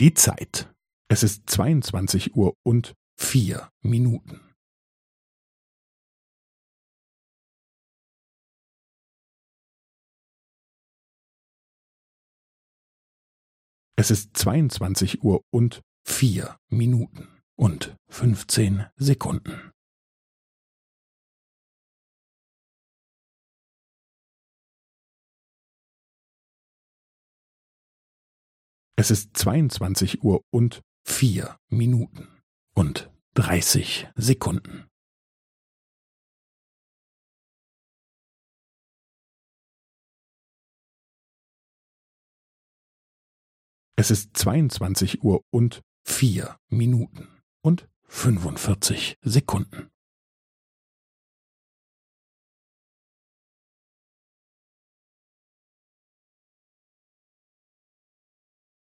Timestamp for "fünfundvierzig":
48.02-49.16